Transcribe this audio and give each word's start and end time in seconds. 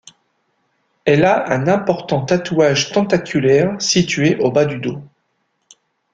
Elle 1.05 1.25
a 1.25 1.51
un 1.51 1.67
important 1.67 2.25
tatouage 2.25 2.91
tentaculaire 2.91 3.79
situé 3.79 4.35
au 4.39 4.49
bas 4.49 4.65
du 4.65 4.79
dos. 4.79 4.99